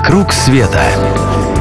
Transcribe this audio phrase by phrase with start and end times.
[0.00, 0.80] «Вокруг света»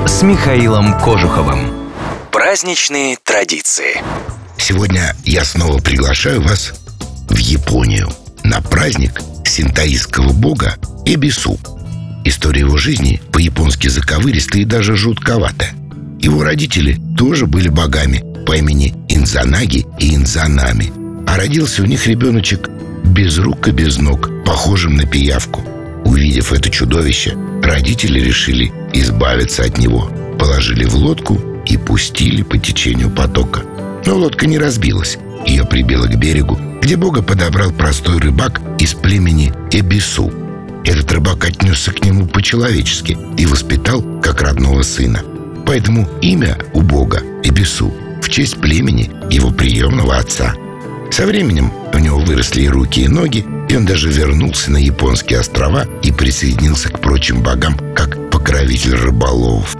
[0.05, 1.89] с Михаилом Кожуховым.
[2.31, 3.99] Праздничные традиции.
[4.59, 6.73] Сегодня я снова приглашаю вас
[7.29, 8.09] в Японию
[8.43, 11.57] на праздник синтаистского бога Эбису.
[12.25, 15.73] История его жизни по-японски заковыристая и даже жутковатая.
[16.19, 20.93] Его родители тоже были богами по имени Инзанаги и Инзанами.
[21.27, 22.69] А родился у них ребеночек
[23.03, 25.63] без рук и без ног, похожим на пиявку.
[26.05, 30.09] Увидев это чудовище, родители решили избавиться от него.
[30.39, 33.61] Положили в лодку и пустили по течению потока.
[34.05, 35.17] Но лодка не разбилась.
[35.45, 40.31] Ее прибило к берегу, где Бога подобрал простой рыбак из племени Эбису.
[40.85, 45.21] Этот рыбак отнесся к нему по-человечески и воспитал как родного сына.
[45.65, 50.55] Поэтому имя у Бога Эбису в честь племени его приемного отца.
[51.17, 55.39] Со временем у него выросли и руки, и ноги, и он даже вернулся на японские
[55.39, 59.75] острова и присоединился к прочим богам как покровитель рыболовов.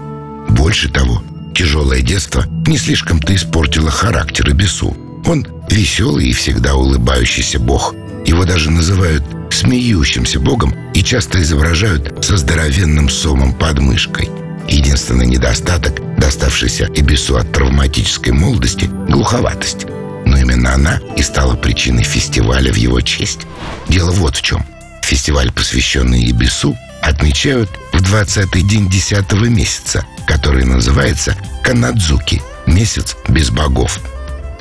[0.48, 1.22] Больше того,
[1.54, 4.96] тяжелое детство не слишком-то испортило характер Эбису.
[5.26, 7.94] Он веселый и всегда улыбающийся бог.
[8.26, 14.28] Его даже называют смеющимся богом и часто изображают со здоровенным сомом под мышкой.
[14.66, 19.86] Единственный недостаток, доставшийся Эбису от травматической молодости– глуховатость.
[20.28, 23.40] Но именно она и стала причиной фестиваля в его честь.
[23.88, 24.64] Дело вот в чем.
[25.02, 34.00] Фестиваль, посвященный Эбису, отмечают в 20-й день 10 месяца, который называется Канадзуки– месяц без богов.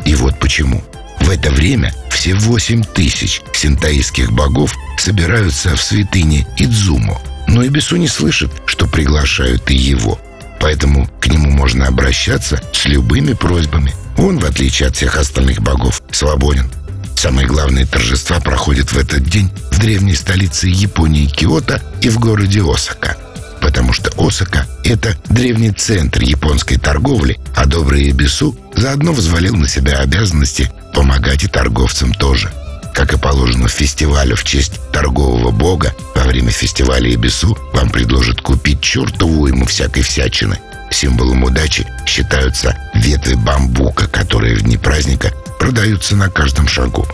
[0.05, 0.83] И вот почему.
[1.19, 7.19] В это время все 8 тысяч синтаистских богов собираются в святыне Идзумо.
[7.47, 10.19] Но Эбису не слышит, что приглашают и его.
[10.59, 13.93] Поэтому к нему можно обращаться с любыми просьбами.
[14.17, 16.69] Он, в отличие от всех остальных богов, свободен.
[17.15, 22.61] Самые главные торжества проходят в этот день в древней столице Японии Киото и в городе
[22.61, 23.17] Осака.
[23.61, 29.97] Потому что Осака– это древний центр японской торговли, а добрый Эбису заодно взвалил на себя
[29.97, 32.51] обязанности помогать и торговцам тоже.
[32.93, 38.41] Как и положено в фестивале в честь торгового бога, во время фестиваля Эбису вам предложат
[38.41, 40.59] купить чертову ему всякой всячины.
[40.91, 47.05] Символом удачи считаются ветви бамбука, которые в дни праздника продаются на каждом шагу.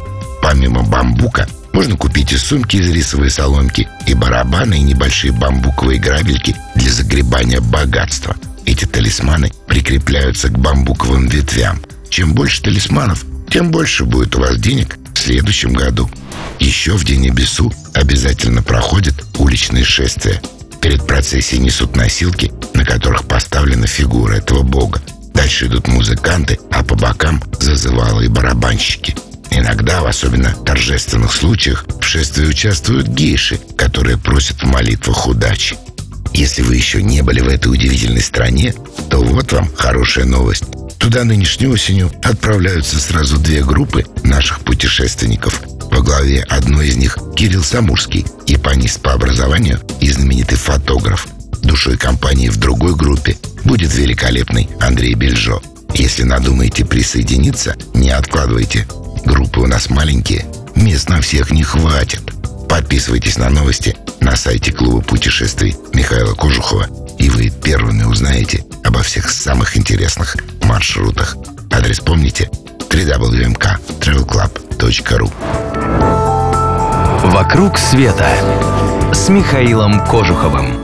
[0.41, 6.56] Помимо бамбука можно купить и сумки из рисовой соломки, и барабаны, и небольшие бамбуковые грабельки
[6.75, 8.35] для загребания богатства.
[8.66, 11.81] Эти талисманы прикрепляются к бамбуковым ветвям.
[12.09, 16.09] Чем больше талисманов, тем больше будет у вас денег в следующем году.
[16.59, 20.41] Еще в день Эбису обязательно проходят уличные шествия.
[20.79, 22.51] Перед процессией несут носилки,
[22.83, 25.01] на которых поставлена фигура этого бога.
[25.33, 29.16] Дальше идут музыканты, а по бокам зазывалы и барабанщики.
[29.51, 35.77] Иногда, в особенно торжественных случаях, в шествии участвуют гейши, которые просят в молитвах удачи.
[36.33, 38.73] Если вы еще не были в этой удивительной стране,
[39.09, 40.65] то вот вам хорошая новость.
[40.97, 45.61] Туда нынешней осенью отправляются сразу две группы наших путешественников.
[45.91, 51.27] Во главе одной из них Кирилл Самурский, японист по образованию и знаменитый фотограф.
[51.63, 55.62] Душой компании в другой группе будет великолепный Андрей Бельжо.
[55.94, 58.88] Если надумаете присоединиться, не откладывайте.
[59.25, 62.22] Группы у нас маленькие, мест на всех не хватит.
[62.68, 66.88] Подписывайтесь на новости на сайте клуба путешествий Михаила Кожухова,
[67.19, 71.38] и вы первыми узнаете обо всех самых интересных маршрутах.
[71.72, 72.50] Адрес помните?
[72.90, 75.31] www.travelclub.ru
[77.31, 78.28] «Вокруг света»
[79.13, 80.82] с Михаилом Кожуховым.